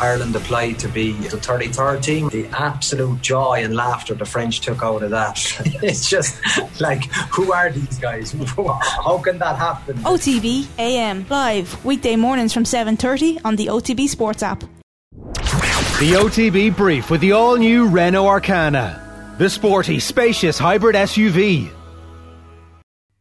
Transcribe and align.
Ireland 0.00 0.34
applied 0.34 0.78
to 0.80 0.88
be 0.88 1.12
the 1.12 1.36
33rd 1.36 2.02
team. 2.02 2.28
The 2.28 2.46
absolute 2.48 3.20
joy 3.20 3.62
and 3.62 3.74
laughter 3.76 4.14
the 4.14 4.24
French 4.24 4.60
took 4.60 4.82
out 4.82 5.02
of 5.02 5.10
that. 5.10 5.38
it's 5.82 6.08
just 6.08 6.40
like, 6.80 7.04
who 7.32 7.52
are 7.52 7.70
these 7.70 7.98
guys? 7.98 8.32
How 8.56 9.20
can 9.22 9.38
that 9.38 9.56
happen? 9.56 9.96
OTB 9.98 10.66
AM 10.78 11.26
live 11.28 11.84
weekday 11.84 12.16
mornings 12.16 12.52
from 12.52 12.64
7:30 12.64 13.40
on 13.44 13.56
the 13.56 13.66
OTB 13.66 14.08
Sports 14.08 14.42
app. 14.42 14.60
The 16.00 16.12
OTB 16.16 16.76
brief 16.76 17.10
with 17.10 17.20
the 17.20 17.32
all-new 17.32 17.88
Renault 17.88 18.24
Arkana, 18.24 19.36
the 19.36 19.50
sporty, 19.50 20.00
spacious 20.00 20.58
hybrid 20.58 20.96
SUV. 20.96 21.70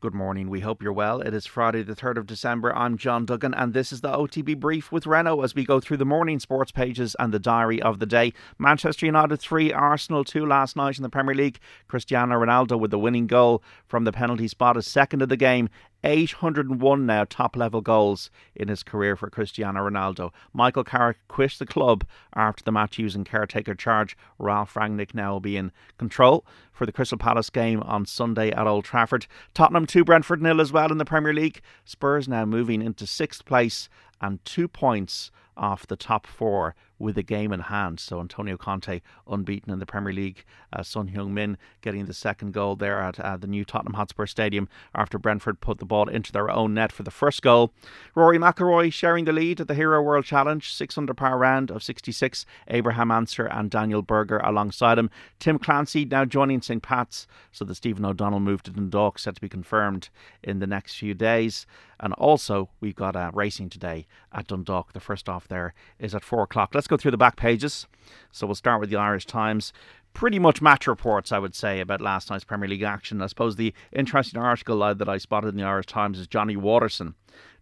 Good 0.01 0.15
morning. 0.15 0.49
We 0.49 0.61
hope 0.61 0.81
you're 0.81 0.93
well. 0.93 1.19
It 1.19 1.33
is 1.33 1.45
Friday, 1.45 1.83
the 1.83 1.93
3rd 1.93 2.19
of 2.19 2.25
December. 2.25 2.73
I'm 2.73 2.97
John 2.97 3.25
Duggan, 3.25 3.53
and 3.53 3.73
this 3.73 3.91
is 3.91 3.99
the 3.99 4.07
OTB 4.07 4.57
Brief 4.57 4.93
with 4.93 5.05
Renault 5.05 5.41
as 5.41 5.53
we 5.53 5.65
go 5.65 5.81
through 5.81 5.97
the 5.97 6.05
morning 6.05 6.39
sports 6.39 6.71
pages 6.71 7.17
and 7.19 7.33
the 7.33 7.37
diary 7.37 7.81
of 7.81 7.99
the 7.99 8.05
day. 8.05 8.31
Manchester 8.57 9.05
United 9.05 9.41
3, 9.41 9.73
Arsenal 9.73 10.23
2 10.23 10.45
last 10.45 10.77
night 10.77 10.95
in 10.95 11.03
the 11.03 11.09
Premier 11.09 11.35
League. 11.35 11.59
Cristiano 11.89 12.35
Ronaldo 12.35 12.79
with 12.79 12.91
the 12.91 12.97
winning 12.97 13.27
goal 13.27 13.61
from 13.87 14.05
the 14.05 14.13
penalty 14.13 14.47
spot 14.47 14.77
is 14.77 14.87
second 14.87 15.21
of 15.21 15.27
the 15.27 15.35
game. 15.35 15.67
801 16.03 17.05
now 17.05 17.25
top 17.25 17.55
level 17.55 17.81
goals 17.81 18.29
in 18.55 18.67
his 18.67 18.83
career 18.83 19.15
for 19.15 19.29
Cristiano 19.29 19.81
Ronaldo. 19.81 20.31
Michael 20.53 20.83
Carrick 20.83 21.17
quit 21.27 21.53
the 21.59 21.65
club 21.65 22.05
after 22.33 22.63
the 22.63 22.71
match 22.71 22.97
using 22.97 23.23
caretaker 23.23 23.75
charge. 23.75 24.17
Ralf 24.37 24.73
Rangnick 24.75 25.13
now 25.13 25.33
will 25.33 25.39
be 25.39 25.57
in 25.57 25.71
control 25.97 26.45
for 26.71 26.85
the 26.85 26.91
Crystal 26.91 27.17
Palace 27.17 27.49
game 27.49 27.81
on 27.81 28.05
Sunday 28.05 28.51
at 28.51 28.67
Old 28.67 28.85
Trafford. 28.85 29.27
Tottenham 29.53 29.85
2 29.85 30.03
Brentford 30.03 30.41
nil 30.41 30.61
as 30.61 30.71
well 30.71 30.91
in 30.91 30.97
the 30.97 31.05
Premier 31.05 31.33
League. 31.33 31.61
Spurs 31.85 32.27
now 32.27 32.45
moving 32.45 32.81
into 32.81 33.05
sixth 33.05 33.45
place 33.45 33.89
and 34.21 34.43
two 34.45 34.67
points 34.67 35.31
off 35.57 35.87
the 35.87 35.95
top 35.95 36.25
four 36.25 36.75
with 36.99 37.17
a 37.17 37.23
game 37.23 37.51
in 37.51 37.61
hand. 37.61 37.99
So 37.99 38.19
Antonio 38.19 38.57
Conte 38.57 39.01
unbeaten 39.27 39.71
in 39.71 39.79
the 39.79 39.85
Premier 39.85 40.13
League. 40.13 40.43
Uh, 40.71 40.83
Son 40.83 41.09
Heung-min 41.09 41.57
getting 41.81 42.05
the 42.05 42.13
second 42.13 42.53
goal 42.53 42.75
there 42.75 43.01
at 43.01 43.19
uh, 43.19 43.37
the 43.37 43.47
new 43.47 43.65
Tottenham 43.65 43.93
Hotspur 43.93 44.27
Stadium 44.27 44.67
after 44.93 45.17
Brentford 45.17 45.61
put 45.61 45.79
the 45.79 45.85
ball 45.85 46.09
into 46.09 46.31
their 46.31 46.51
own 46.51 46.73
net 46.73 46.91
for 46.91 47.03
the 47.03 47.11
first 47.11 47.41
goal. 47.41 47.71
Rory 48.13 48.37
McIlroy 48.37 48.91
sharing 48.91 49.25
the 49.25 49.31
lead 49.31 49.61
at 49.61 49.67
the 49.67 49.73
Hero 49.73 50.01
World 50.01 50.25
Challenge, 50.25 50.71
six 50.71 50.97
under 50.97 51.13
par 51.13 51.37
round 51.37 51.71
of 51.71 51.81
66. 51.81 52.45
Abraham 52.67 53.11
Ancer 53.11 53.45
and 53.45 53.71
Daniel 53.71 54.01
Berger 54.01 54.39
alongside 54.39 54.99
him. 54.99 55.09
Tim 55.39 55.57
Clancy 55.57 56.05
now 56.05 56.25
joining 56.25 56.61
St 56.61 56.83
Pat's, 56.83 57.25
so 57.51 57.65
the 57.65 57.75
Stephen 57.75 58.05
O'Donnell 58.05 58.39
move 58.39 58.61
to 58.63 58.71
Dundalk 58.71 59.17
set 59.17 59.35
to 59.35 59.41
be 59.41 59.49
confirmed 59.49 60.09
in 60.43 60.59
the 60.59 60.67
next 60.67 60.95
few 60.95 61.13
days. 61.13 61.65
And 61.99 62.13
also, 62.13 62.69
we've 62.79 62.95
got 62.95 63.15
uh, 63.15 63.31
racing 63.33 63.69
today 63.69 64.07
at 64.31 64.47
Dundalk. 64.47 64.93
The 64.93 64.99
first 64.99 65.27
off 65.27 65.47
there 65.47 65.73
is 65.99 66.15
at 66.15 66.23
four 66.23 66.43
o'clock. 66.43 66.73
Let's 66.73 66.87
go 66.89 66.97
through 66.97 67.11
the 67.11 67.17
back 67.17 67.37
pages. 67.37 67.87
So 68.31 68.47
we'll 68.47 68.55
start 68.55 68.81
with 68.81 68.89
the 68.89 68.97
Irish 68.97 69.25
Times. 69.25 69.71
Pretty 70.13 70.39
much 70.39 70.61
match 70.61 70.87
reports, 70.87 71.31
I 71.31 71.39
would 71.39 71.53
say, 71.55 71.79
about 71.79 72.01
last 72.01 72.29
night's 72.29 72.43
Premier 72.43 72.67
League 72.67 72.81
action. 72.81 73.21
I 73.21 73.27
suppose 73.27 73.55
the 73.55 73.73
interesting 73.91 74.41
article 74.41 74.81
uh, 74.81 74.95
that 74.95 75.07
I 75.07 75.19
spotted 75.19 75.49
in 75.49 75.57
the 75.57 75.63
Irish 75.63 75.85
Times 75.85 76.19
is 76.19 76.27
Johnny 76.27 76.57
Watterson. 76.57 77.13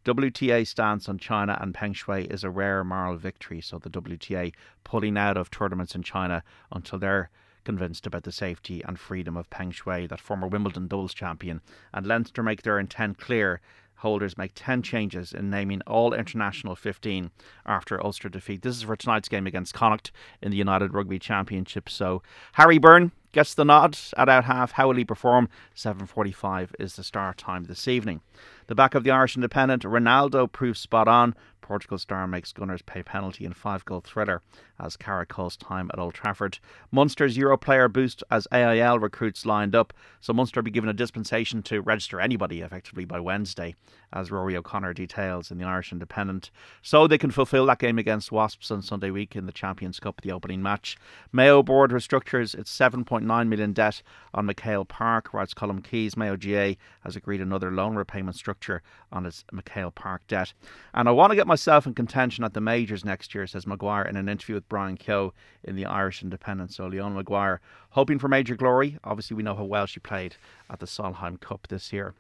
WTA 0.05 0.65
stance 0.65 1.09
on 1.09 1.17
China 1.17 1.57
and 1.59 1.73
Peng 1.73 1.93
Shuai 1.93 2.31
is 2.33 2.45
a 2.45 2.49
rare 2.49 2.83
moral 2.85 3.17
victory. 3.17 3.59
So 3.59 3.77
the 3.77 3.89
WTA 3.89 4.53
pulling 4.85 5.17
out 5.17 5.35
of 5.35 5.51
tournaments 5.51 5.93
in 5.93 6.03
China 6.03 6.43
until 6.71 6.97
they're 6.97 7.29
convinced 7.65 8.07
about 8.07 8.23
the 8.23 8.31
safety 8.31 8.81
and 8.83 8.97
freedom 8.97 9.35
of 9.35 9.49
Peng 9.49 9.73
Shuai, 9.73 10.07
that 10.07 10.21
former 10.21 10.47
Wimbledon 10.47 10.87
doubles 10.87 11.13
champion, 11.13 11.59
and 11.93 12.07
Leinster 12.07 12.41
make 12.41 12.61
their 12.61 12.79
intent 12.79 13.17
clear 13.17 13.59
holders 13.97 14.37
make 14.37 14.51
10 14.55 14.81
changes 14.81 15.33
in 15.33 15.49
naming 15.49 15.81
all 15.87 16.13
international 16.13 16.75
15 16.75 17.31
after 17.65 18.03
Ulster 18.03 18.29
defeat. 18.29 18.61
This 18.61 18.77
is 18.77 18.83
for 18.83 18.95
tonight's 18.95 19.29
game 19.29 19.47
against 19.47 19.73
Connacht 19.73 20.11
in 20.41 20.51
the 20.51 20.57
United 20.57 20.93
Rugby 20.93 21.19
Championship. 21.19 21.89
So 21.89 22.21
Harry 22.53 22.77
Byrne 22.77 23.11
gets 23.31 23.53
the 23.53 23.65
nod 23.65 23.97
at 24.17 24.29
out 24.29 24.45
half. 24.45 24.73
How 24.73 24.87
will 24.87 24.95
he 24.95 25.05
perform? 25.05 25.49
7.45 25.75 26.69
is 26.79 26.95
the 26.95 27.03
start 27.03 27.37
time 27.37 27.65
this 27.65 27.87
evening. 27.87 28.21
The 28.67 28.75
back 28.75 28.95
of 28.95 29.03
the 29.03 29.11
Irish 29.11 29.35
Independent, 29.35 29.83
Ronaldo 29.83 30.51
proves 30.51 30.79
spot 30.79 31.07
on. 31.07 31.35
Portugal 31.67 31.97
star 31.97 32.27
makes 32.27 32.53
Gunners 32.53 32.81
pay 32.81 33.03
penalty 33.03 33.43
in 33.43 33.51
five 33.51 33.83
goal 33.83 33.99
thriller 33.99 34.41
as 34.79 34.95
Carrick 34.95 35.27
calls 35.27 35.57
time 35.57 35.89
at 35.91 35.99
Old 35.99 36.13
Trafford. 36.13 36.59
Munster's 36.91 37.35
Euro 37.35 37.57
player 37.57 37.89
boost 37.89 38.23
as 38.31 38.47
AIL 38.53 38.99
recruits 38.99 39.45
lined 39.45 39.75
up, 39.75 39.91
so 40.21 40.31
Munster 40.31 40.61
be 40.61 40.71
given 40.71 40.89
a 40.89 40.93
dispensation 40.93 41.61
to 41.63 41.81
register 41.81 42.21
anybody 42.21 42.61
effectively 42.61 43.03
by 43.03 43.19
Wednesday, 43.19 43.75
as 44.13 44.31
Rory 44.31 44.55
O'Connor 44.55 44.93
details 44.93 45.51
in 45.51 45.57
the 45.57 45.65
Irish 45.65 45.91
Independent, 45.91 46.51
so 46.81 47.05
they 47.05 47.17
can 47.17 47.31
fulfil 47.31 47.65
that 47.65 47.79
game 47.79 47.99
against 47.99 48.31
Wasps 48.31 48.71
on 48.71 48.81
Sunday 48.81 49.11
week 49.11 49.35
in 49.35 49.45
the 49.45 49.51
Champions 49.51 49.99
Cup, 49.99 50.21
the 50.21 50.31
opening 50.31 50.63
match. 50.63 50.95
Mayo 51.33 51.61
board 51.61 51.91
restructures 51.91 52.55
its 52.55 52.75
7.9 52.75 53.47
million 53.49 53.73
debt 53.73 54.01
on 54.33 54.47
MacHale 54.47 54.87
Park, 54.87 55.33
writes 55.33 55.53
Colm 55.53 55.83
Keys. 55.83 56.15
Mayo 56.15 56.37
GAA 56.37 56.79
has 57.01 57.17
agreed 57.17 57.41
another 57.41 57.71
loan 57.71 57.95
repayment 57.95 58.37
structure 58.37 58.81
on 59.11 59.25
its 59.25 59.43
MacHale 59.53 59.93
Park 59.93 60.25
debt. 60.27 60.53
And 60.93 61.09
I 61.09 61.11
want 61.11 61.31
to 61.31 61.35
get 61.35 61.47
my 61.47 61.56
myself 61.57 61.87
in 61.87 61.95
contention 61.95 62.43
at 62.43 62.53
the 62.53 62.61
majors 62.61 63.03
next 63.03 63.33
year, 63.33 63.47
says 63.47 63.65
Maguire 63.65 64.03
in 64.03 64.15
an 64.15 64.29
interview 64.29 64.53
with 64.53 64.69
Brian 64.69 64.95
Keogh 64.95 65.33
in 65.63 65.75
the 65.75 65.87
Irish 65.87 66.21
Independent. 66.21 66.71
So 66.71 66.85
Leona 66.85 67.15
Maguire 67.15 67.61
hoping 67.89 68.19
for 68.19 68.27
major 68.27 68.55
glory. 68.55 68.99
Obviously, 69.03 69.35
we 69.35 69.41
know 69.41 69.55
how 69.55 69.63
well 69.63 69.87
she 69.87 69.99
played 69.99 70.35
at 70.69 70.79
the 70.79 70.85
Solheim 70.85 71.39
Cup 71.39 71.65
this 71.67 71.91
year. 71.91 72.13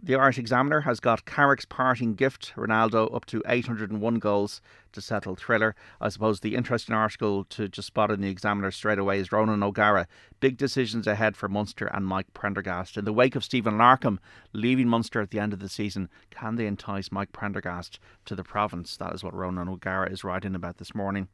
The 0.00 0.14
Irish 0.14 0.38
Examiner 0.38 0.82
has 0.82 1.00
got 1.00 1.24
Carrick's 1.24 1.64
parting 1.64 2.14
gift, 2.14 2.52
Ronaldo 2.56 3.12
up 3.12 3.26
to 3.26 3.42
801 3.44 4.20
goals 4.20 4.60
to 4.92 5.00
settle 5.00 5.34
thriller. 5.34 5.74
I 6.00 6.08
suppose 6.08 6.38
the 6.38 6.54
interesting 6.54 6.94
article 6.94 7.42
to 7.46 7.68
just 7.68 7.88
spot 7.88 8.12
in 8.12 8.20
the 8.20 8.30
Examiner 8.30 8.70
straight 8.70 9.00
away 9.00 9.18
is 9.18 9.32
Ronan 9.32 9.60
O'Gara. 9.60 10.06
Big 10.38 10.56
decisions 10.56 11.08
ahead 11.08 11.36
for 11.36 11.48
Munster 11.48 11.86
and 11.86 12.06
Mike 12.06 12.32
Prendergast. 12.32 12.96
In 12.96 13.06
the 13.06 13.12
wake 13.12 13.34
of 13.34 13.42
Stephen 13.42 13.74
Larkham 13.76 14.18
leaving 14.52 14.86
Munster 14.86 15.20
at 15.20 15.32
the 15.32 15.40
end 15.40 15.52
of 15.52 15.58
the 15.58 15.68
season, 15.68 16.08
can 16.30 16.54
they 16.54 16.68
entice 16.68 17.10
Mike 17.10 17.32
Prendergast 17.32 17.98
to 18.26 18.36
the 18.36 18.44
province? 18.44 18.96
That 18.96 19.14
is 19.14 19.24
what 19.24 19.34
Ronan 19.34 19.68
O'Gara 19.68 20.08
is 20.08 20.22
writing 20.22 20.54
about 20.54 20.78
this 20.78 20.94
morning. 20.94 21.26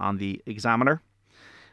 On 0.00 0.16
the 0.16 0.40
Examiner, 0.46 1.02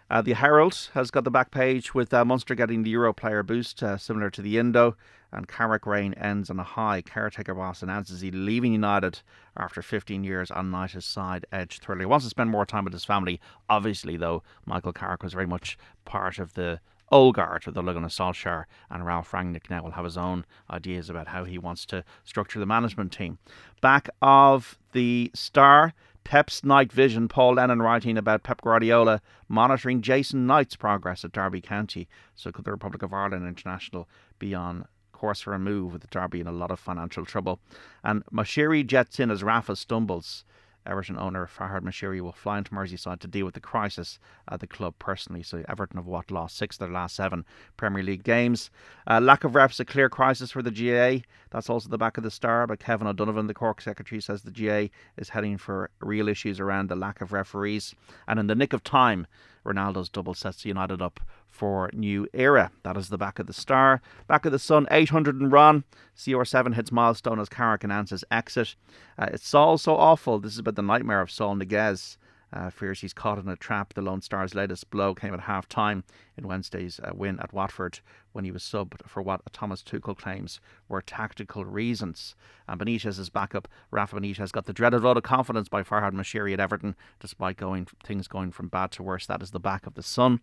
uh, 0.09 0.21
the 0.21 0.33
Herald 0.33 0.89
has 0.93 1.09
got 1.09 1.23
the 1.23 1.31
back 1.31 1.51
page 1.51 1.93
with 1.93 2.13
uh, 2.13 2.23
Munster 2.23 2.53
getting 2.53 2.83
the 2.83 2.91
Euro 2.91 3.13
player 3.13 3.41
boost, 3.41 3.81
uh, 3.81 3.97
similar 3.97 4.29
to 4.29 4.41
the 4.41 4.57
Indo, 4.57 4.95
and 5.31 5.47
Carrick 5.47 5.85
reign 5.85 6.13
ends 6.13 6.49
on 6.49 6.59
a 6.59 6.63
high. 6.63 7.01
Caretaker 7.01 7.55
boss 7.55 7.81
announces 7.81 8.21
he's 8.21 8.33
leaving 8.33 8.73
United 8.73 9.21
after 9.57 9.81
15 9.81 10.23
years 10.23 10.51
on 10.51 10.67
United's 10.67 11.05
side 11.05 11.45
edge. 11.51 11.79
He 11.85 12.05
wants 12.05 12.25
to 12.25 12.29
spend 12.29 12.51
more 12.51 12.65
time 12.65 12.83
with 12.83 12.93
his 12.93 13.03
family. 13.03 13.39
Obviously, 13.67 14.15
though, 14.15 14.43
Michael 14.65 14.93
Carrick 14.93 15.23
was 15.23 15.33
very 15.33 15.47
much 15.47 15.77
part 16.05 16.37
of 16.37 16.53
the 16.53 16.79
old 17.11 17.35
guard 17.35 17.67
of 17.67 17.77
Ole 17.77 17.93
Gunnar 17.93 18.07
Solskjaer, 18.07 18.65
and 18.89 19.05
Ralf 19.05 19.31
Rangnick 19.31 19.69
now 19.69 19.83
will 19.83 19.91
have 19.91 20.05
his 20.05 20.17
own 20.17 20.45
ideas 20.69 21.09
about 21.09 21.29
how 21.29 21.43
he 21.43 21.57
wants 21.57 21.85
to 21.87 22.03
structure 22.23 22.59
the 22.59 22.65
management 22.65 23.11
team. 23.11 23.37
Back 23.81 24.09
of 24.21 24.77
the 24.91 25.31
Star, 25.33 25.93
Pep's 26.25 26.63
night 26.65 26.91
vision, 26.91 27.27
Paul 27.27 27.53
Lennon 27.53 27.81
writing 27.81 28.17
about 28.17 28.43
Pep 28.43 28.59
Guardiola 28.61 29.21
monitoring 29.47 30.01
Jason 30.01 30.47
Knight's 30.47 30.75
progress 30.75 31.23
at 31.23 31.31
Derby 31.31 31.61
County. 31.61 32.09
So 32.33 32.51
could 32.51 32.65
the 32.65 32.71
Republic 32.71 33.03
of 33.03 33.13
Ireland 33.13 33.47
International 33.47 34.09
be 34.39 34.53
on 34.55 34.87
course 35.13 35.39
for 35.39 35.53
a 35.53 35.59
move 35.59 35.93
with 35.93 36.09
Derby 36.09 36.41
in 36.41 36.47
a 36.47 36.51
lot 36.51 36.71
of 36.71 36.79
financial 36.79 37.25
trouble? 37.25 37.59
And 38.03 38.25
Moshiri 38.33 38.85
jets 38.85 39.19
in 39.19 39.29
as 39.29 39.43
Rafa 39.43 39.75
stumbles. 39.75 40.43
Everton 40.85 41.17
owner 41.17 41.47
Farhad 41.47 41.81
Moshiri 41.81 42.21
will 42.21 42.31
fly 42.31 42.57
into 42.57 42.71
Merseyside 42.71 43.19
to 43.19 43.27
deal 43.27 43.45
with 43.45 43.53
the 43.53 43.59
crisis 43.59 44.19
at 44.49 44.59
the 44.59 44.67
club 44.67 44.95
personally. 44.99 45.43
So 45.43 45.63
Everton 45.67 45.97
have 45.97 46.05
what 46.05 46.31
lost 46.31 46.57
six 46.57 46.75
of 46.75 46.79
their 46.79 46.89
last 46.89 47.15
seven 47.15 47.45
Premier 47.77 48.03
League 48.03 48.23
games. 48.23 48.69
Uh, 49.07 49.19
lack 49.19 49.43
of 49.43 49.53
refs 49.53 49.79
a 49.79 49.85
clear 49.85 50.09
crisis 50.09 50.51
for 50.51 50.61
the 50.61 50.71
GAA. 50.71 51.25
That's 51.51 51.69
also 51.69 51.89
the 51.89 51.97
back 51.97 52.17
of 52.17 52.23
the 52.23 52.31
star. 52.31 52.67
But 52.67 52.79
Kevin 52.79 53.07
O'Donovan, 53.07 53.47
the 53.47 53.53
Cork 53.53 53.81
secretary, 53.81 54.21
says 54.21 54.41
the 54.41 54.51
GAA 54.51 54.93
is 55.17 55.29
heading 55.29 55.57
for 55.57 55.89
real 55.99 56.27
issues 56.27 56.59
around 56.59 56.89
the 56.89 56.95
lack 56.95 57.21
of 57.21 57.33
referees. 57.33 57.95
And 58.27 58.39
in 58.39 58.47
the 58.47 58.55
nick 58.55 58.73
of 58.73 58.83
time, 58.83 59.27
Ronaldo's 59.65 60.09
double 60.09 60.35
sets 60.35 60.63
United 60.63 61.01
up 61.01 61.19
for 61.55 61.89
new 61.93 62.27
era. 62.33 62.71
That 62.83 62.97
is 62.97 63.09
the 63.09 63.17
back 63.17 63.39
of 63.39 63.47
the 63.47 63.53
star. 63.53 64.01
Back 64.27 64.45
of 64.45 64.51
the 64.51 64.59
sun, 64.59 64.87
800 64.91 65.39
and 65.39 65.51
run. 65.51 65.85
CR7 66.17 66.75
hits 66.75 66.91
milestone 66.91 67.39
as 67.39 67.49
Carrick 67.49 67.83
announces 67.83 68.23
exit. 68.29 68.75
Uh, 69.17 69.29
it's 69.31 69.53
all 69.53 69.77
so 69.77 69.95
awful. 69.95 70.39
This 70.39 70.53
is 70.53 70.59
about 70.59 70.75
the 70.75 70.81
nightmare 70.81 71.21
of 71.21 71.31
Saul 71.31 71.55
Niguez 71.55 72.17
uh, 72.53 72.69
fears 72.69 73.01
he's 73.01 73.13
caught 73.13 73.37
in 73.37 73.47
a 73.47 73.55
trap. 73.55 73.93
The 73.93 74.01
Loan 74.01 74.21
Star's 74.21 74.55
latest 74.55 74.89
blow 74.89 75.13
came 75.13 75.33
at 75.33 75.41
half 75.41 75.67
time 75.67 76.03
in 76.37 76.47
Wednesday's 76.47 76.99
uh, 76.99 77.11
win 77.13 77.39
at 77.39 77.53
Watford 77.53 77.99
when 78.31 78.45
he 78.45 78.51
was 78.51 78.63
subbed 78.63 79.07
for 79.07 79.21
what 79.21 79.41
Thomas 79.53 79.81
Tuchel 79.81 80.17
claims 80.17 80.59
were 80.89 81.01
tactical 81.01 81.65
reasons. 81.65 82.35
And 82.67 82.79
Benitez's 82.79 83.29
backup, 83.29 83.67
Rafa 83.91 84.17
Benitez, 84.17 84.51
got 84.51 84.65
the 84.65 84.73
dreaded 84.73 85.01
vote 85.01 85.17
of 85.17 85.23
confidence 85.23 85.69
by 85.69 85.83
Farhad 85.83 86.13
Moshiri 86.13 86.53
at 86.53 86.59
Everton, 86.59 86.95
despite 87.19 87.57
going 87.57 87.87
things 88.03 88.27
going 88.27 88.51
from 88.51 88.67
bad 88.67 88.91
to 88.91 89.03
worse. 89.03 89.25
That 89.25 89.41
is 89.41 89.51
the 89.51 89.59
back 89.59 89.87
of 89.87 89.93
the 89.93 90.03
sun. 90.03 90.41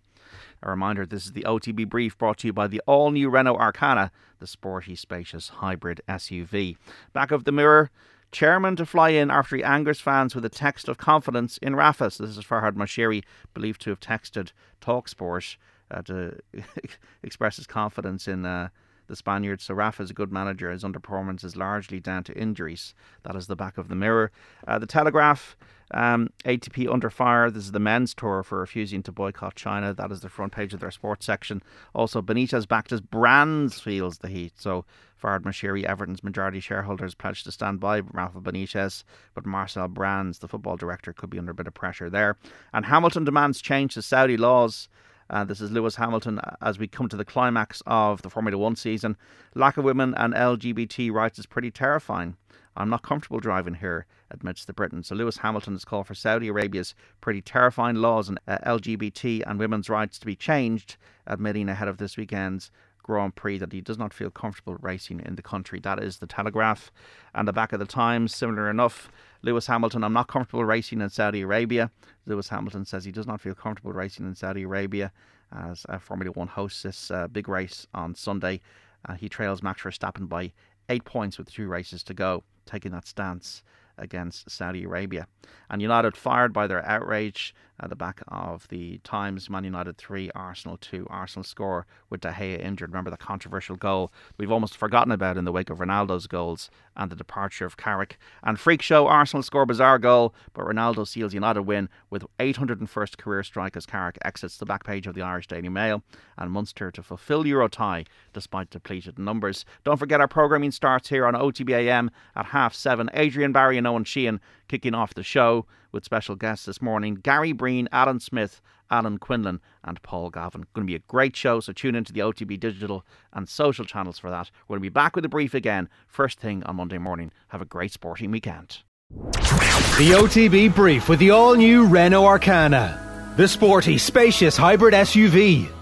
A 0.63 0.71
reminder 0.71 1.05
this 1.05 1.27
is 1.27 1.33
the 1.33 1.45
OTB 1.45 1.89
brief 1.89 2.17
brought 2.17 2.39
to 2.39 2.47
you 2.47 2.53
by 2.53 2.67
the 2.67 2.81
all 2.87 3.11
new 3.11 3.29
Renault 3.29 3.59
Arkana, 3.59 4.11
the 4.39 4.47
sporty, 4.47 4.97
spacious 4.97 5.49
hybrid 5.49 6.01
SUV. 6.09 6.77
Back 7.13 7.31
of 7.31 7.45
the 7.45 7.53
mirror, 7.53 7.91
Chairman 8.32 8.76
to 8.76 8.87
fly 8.87 9.11
in 9.11 9.31
after 9.31 9.56
he 9.56 9.62
angers 9.62 10.00
fans 10.00 10.34
with 10.34 10.44
a 10.44 10.49
text 10.49 10.88
of 10.88 10.96
confidence 10.99 11.58
in 11.58 11.76
Rafa. 11.76 12.11
So 12.11 12.25
this 12.25 12.37
is 12.37 12.44
Farhad 12.44 12.73
Moshiri, 12.73 13.23
believed 13.55 13.82
to 13.82 13.90
have 13.90 14.00
texted 14.00 14.52
Talksport 14.81 15.56
uh, 15.90 16.02
to 16.02 16.38
express 17.23 17.56
his 17.56 17.67
confidence 17.67 18.26
in 18.26 18.46
uh, 18.46 18.69
the 19.07 19.17
Spaniards. 19.17 19.65
So 19.65 19.75
Rafa 19.75 20.03
is 20.03 20.11
a 20.11 20.15
good 20.15 20.33
manager. 20.33 20.71
His 20.71 20.85
underperformance 20.85 21.45
is 21.45 21.57
largely 21.57 22.01
down 22.01 22.25
to 22.25 22.37
injuries. 22.37 22.95
That 23.25 23.37
is 23.37 23.47
the 23.47 23.57
back 23.57 23.79
of 23.79 23.89
the 23.89 23.95
mirror. 23.95 24.31
Uh, 24.67 24.79
the 24.79 24.87
Telegraph. 24.87 25.57
Um, 25.95 26.31
ATP 26.47 26.91
under 26.91 27.11
fire. 27.11 27.51
This 27.51 27.65
is 27.65 27.73
the 27.73 27.79
men's 27.79 28.15
tour 28.15 28.43
for 28.43 28.59
refusing 28.61 29.03
to 29.03 29.13
boycott 29.13 29.57
China. 29.57 29.93
That 29.93 30.11
is 30.11 30.21
the 30.21 30.31
front 30.31 30.53
page 30.53 30.73
of 30.73 30.81
their 30.81 30.91
sports 30.91 31.27
section. 31.27 31.63
Also, 31.95 32.23
Benitez 32.23 32.67
backed 32.67 32.93
as 32.93 33.03
Brands 33.03 33.79
feels 33.79 34.19
the 34.19 34.29
heat. 34.29 34.55
So, 34.57 34.87
Farhad 35.23 35.43
Moshiri, 35.43 35.85
Everton's 35.85 36.25
majority 36.25 36.61
shareholders, 36.61 37.15
pledged 37.15 37.45
to 37.45 37.53
stand 37.53 37.79
by 37.79 38.01
Rafa 38.01 38.41
Benitez, 38.41 39.05
but 39.35 39.47
Marcel 39.47 39.87
Brands, 39.87 40.39
the 40.39 40.49
football 40.49 40.77
director, 40.77 41.13
could 41.13 41.31
be 41.31 41.39
under 41.39 41.53
a 41.53 41.55
bit 41.55 41.67
of 41.67 41.75
pressure 41.75 42.09
there. 42.09 42.37
And 42.73 42.87
Hamilton 42.87 43.25
demands 43.25 43.61
change 43.61 43.95
to 43.95 44.03
Saudi 44.03 44.39
laws. 44.39 44.89
Uh, 45.31 45.45
this 45.45 45.61
is 45.61 45.71
Lewis 45.71 45.97
Hamilton 45.97 46.39
uh, 46.39 46.57
as 46.61 46.79
we 46.79 46.87
come 46.87 47.09
to 47.09 47.17
the 47.17 47.25
climax 47.25 47.83
of 47.87 48.23
the 48.23 48.31
Formula 48.31 48.59
One 48.59 48.77
season. 48.77 49.17
Lack 49.55 49.77
of 49.77 49.85
women 49.85 50.15
and 50.17 50.35
LGBT 50.35 51.13
rights 51.13 51.39
is 51.39 51.47
pretty 51.47 51.71
terrifying. 51.71 52.37
I'm 52.77 52.89
not 52.89 53.03
comfortable 53.03 53.41
driving 53.41 53.75
here, 53.75 54.07
admits 54.31 54.65
the 54.65 54.73
Briton. 54.73 55.03
So 55.03 55.15
Lewis 55.15 55.39
Hamilton 55.39 55.75
has 55.75 55.85
called 55.85 56.07
for 56.07 56.15
Saudi 56.15 56.49
Arabia's 56.49 56.95
pretty 57.21 57.43
terrifying 57.43 57.97
laws 57.97 58.29
on 58.29 58.39
uh, 58.49 58.59
LGBT 58.67 59.43
and 59.47 59.59
women's 59.59 59.91
rights 59.91 60.19
to 60.19 60.27
be 60.27 60.37
changed, 60.37 60.97
admitting 61.27 61.69
ahead 61.69 61.89
of 61.89 61.99
this 61.99 62.17
weekend's 62.17 62.71
Grand 63.03 63.35
Prix 63.35 63.59
that 63.59 63.73
he 63.73 63.81
does 63.81 63.99
not 63.99 64.13
feel 64.15 64.31
comfortable 64.31 64.77
racing 64.81 65.21
in 65.25 65.37
the 65.37 65.43
country. 65.43 65.81
That 65.81 66.03
is 66.03 66.19
the 66.19 66.27
Telegraph. 66.27 66.91
And 67.35 67.47
the 67.47 67.53
back 67.53 67.73
of 67.73 67.79
the 67.79 67.87
Times, 67.87 68.35
similar 68.35 68.71
enough. 68.71 69.11
Lewis 69.43 69.67
Hamilton, 69.67 70.05
I'm 70.05 70.13
not 70.13 70.29
comfortable 70.29 70.65
racing 70.65 71.01
in 71.01 71.11
Saudi 71.11 71.43
Arabia. 71.43 71.91
Lewis 72.27 72.49
Hamilton 72.49 72.85
says 72.85 73.05
he 73.05 73.13
does 73.13 73.27
not 73.27 73.41
feel 73.41 73.55
comfortable 73.55 73.93
racing 73.93 74.27
in 74.27 74.35
Saudi 74.35 74.63
Arabia 74.63 75.13
as 75.53 75.85
uh, 75.89 75.99
Formula 75.99 76.33
One 76.33 76.49
hosts 76.49 76.83
this 76.83 77.11
uh, 77.11 77.29
big 77.29 77.49
race 77.49 77.87
on 77.93 78.15
Sunday. 78.15 78.61
Uh, 79.05 79.15
he 79.15 79.29
trails 79.29 79.63
Max 79.63 79.83
Verstappen 79.83 80.29
by 80.29 80.53
eight 80.89 81.05
points 81.05 81.39
with 81.39 81.53
two 81.53 81.67
races 81.69 82.03
to 82.05 82.15
go, 82.15 82.45
taking 82.67 82.93
that 82.93 83.07
stance 83.07 83.63
against 83.99 84.50
Saudi 84.50 84.85
Arabia. 84.85 85.27
And 85.71 85.83
United 85.83 86.17
fired 86.17 86.53
by 86.53 86.67
their 86.67 86.85
outrage 86.87 87.55
at 87.81 87.91
the 87.91 87.97
back 87.97 88.23
of 88.29 88.69
the 88.69 88.99
Times. 88.99 89.50
Man 89.50 89.65
United 89.65 89.99
3, 89.99 90.31
Arsenal 90.35 90.77
2. 90.77 91.06
Arsenal 91.11 91.44
score 91.44 91.87
with 92.11 92.21
De 92.21 92.31
Gea 92.31 92.61
injured. 92.62 92.91
Remember 92.91 93.11
the 93.11 93.17
controversial 93.17 93.77
goal 93.77 94.12
we've 94.39 94.53
almost 94.53 94.77
forgotten 94.77 95.12
about 95.12 95.37
in 95.37 95.44
the 95.44 95.53
wake 95.53 95.71
of 95.71 95.79
Ronaldo's 95.79 96.27
goals 96.27 96.71
and 96.97 97.11
the 97.11 97.17
departure 97.17 97.67
of 97.67 97.77
Carrick. 97.77 98.19
And 98.43 98.59
freak 98.59 98.83
show, 98.83 99.09
Arsenal 99.09 99.43
score 99.43 99.67
bizarre 99.67 99.99
goal, 99.99 100.35
but 100.53 100.65
Ronaldo 100.65 101.06
seals 101.06 101.35
United 101.35 101.62
win 101.62 101.89
with 102.11 102.25
801st 102.39 103.17
career 103.17 103.43
strike 103.43 103.77
as 103.77 103.87
Carrick 103.87 104.19
exits 104.25 104.59
the 104.59 104.67
back 104.67 104.85
page 104.85 105.06
of 105.06 105.15
the 105.15 105.23
Irish 105.23 105.49
Daily 105.49 105.69
Mail. 105.69 106.03
And 106.39 106.50
Munster 106.50 106.91
to 106.93 107.03
fulfil 107.03 107.47
Euro 107.47 107.69
tie 107.69 108.05
despite 108.33 108.71
depleted 108.71 109.19
numbers. 109.19 109.65
Don't 109.85 109.99
forget 109.99 110.21
our 110.21 110.29
programming 110.29 110.71
starts 110.71 111.09
here 111.09 111.27
on 111.27 111.35
OTBAM 111.35 112.11
at 112.37 112.47
half 112.47 112.75
seven. 112.75 113.11
Adrian 113.15 113.53
Barry 113.53 113.79
and 113.82 113.88
Owen 113.88 114.05
Sheehan 114.05 114.40
kicking 114.69 114.94
off 114.94 115.14
the 115.14 115.23
show 115.23 115.67
with 115.90 116.05
special 116.05 116.37
guests 116.37 116.67
this 116.67 116.81
morning 116.81 117.17
Gary 117.17 117.52
Breen, 117.52 117.88
Alan 117.93 118.20
Smith, 118.20 118.61
Alan 118.90 119.19
Quinlan, 119.19 119.61
and 119.84 120.00
Paul 120.02 120.31
Gavin. 120.31 120.64
Going 120.75 120.87
to 120.87 120.90
be 120.90 120.94
a 120.94 121.00
great 121.00 121.34
show, 121.34 121.61
so 121.61 121.73
tune 121.73 121.94
into 121.94 122.12
the 122.12 122.20
OTB 122.20 122.61
digital 122.61 123.05
and 123.32 123.49
social 123.49 123.84
channels 123.84 124.19
for 124.19 124.31
that. 124.31 124.50
We'll 124.69 124.81
be 124.81 124.88
back 124.88 125.17
with 125.17 125.25
a 125.25 125.29
brief 125.29 125.55
again 125.55 125.88
first 126.06 126.38
thing 126.38 126.62
on 126.64 126.76
Monday 126.76 126.99
morning. 126.99 127.32
Have 127.49 127.62
a 127.62 127.67
great 127.67 127.93
sporting 127.93 128.31
weekend. 128.31 128.79
The 129.11 130.12
OTB 130.14 130.75
brief 130.75 131.08
with 131.08 131.19
the 131.19 131.31
all 131.31 131.55
new 131.55 131.87
Renault 131.87 132.23
Arkana, 132.23 133.37
the 133.37 133.49
sporty, 133.49 133.99
spacious 133.99 134.56
hybrid 134.56 134.94
SUV. 134.94 135.81